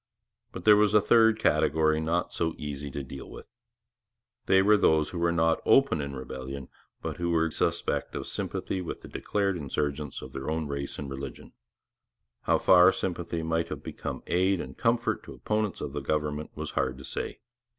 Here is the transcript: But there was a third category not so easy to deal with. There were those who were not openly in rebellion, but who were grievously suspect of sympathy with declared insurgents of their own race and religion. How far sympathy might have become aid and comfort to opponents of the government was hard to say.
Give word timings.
But 0.51 0.65
there 0.65 0.75
was 0.75 0.95
a 0.95 0.99
third 0.99 1.37
category 1.37 1.99
not 2.01 2.33
so 2.33 2.55
easy 2.57 2.89
to 2.89 3.03
deal 3.03 3.29
with. 3.29 3.45
There 4.47 4.65
were 4.65 4.75
those 4.75 5.11
who 5.11 5.19
were 5.19 5.31
not 5.31 5.61
openly 5.63 6.05
in 6.05 6.15
rebellion, 6.15 6.69
but 7.03 7.17
who 7.17 7.29
were 7.29 7.41
grievously 7.49 7.67
suspect 7.67 8.15
of 8.15 8.25
sympathy 8.25 8.81
with 8.81 9.01
declared 9.03 9.57
insurgents 9.57 10.23
of 10.23 10.33
their 10.33 10.49
own 10.49 10.65
race 10.65 10.97
and 10.97 11.07
religion. 11.07 11.53
How 12.45 12.57
far 12.57 12.91
sympathy 12.91 13.43
might 13.43 13.69
have 13.69 13.83
become 13.83 14.23
aid 14.25 14.59
and 14.59 14.75
comfort 14.75 15.21
to 15.25 15.33
opponents 15.35 15.81
of 15.81 15.93
the 15.93 16.01
government 16.01 16.49
was 16.57 16.71
hard 16.71 16.97
to 16.97 17.05
say. 17.05 17.41